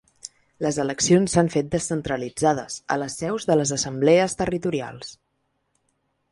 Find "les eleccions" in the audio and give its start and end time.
0.65-1.35